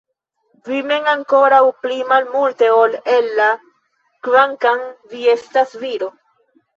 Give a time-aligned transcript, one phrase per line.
[0.67, 3.49] Vi mem ankoraŭ pli malmulte ol Ella
[4.29, 4.81] kvankam
[5.13, 6.09] vi estas viro!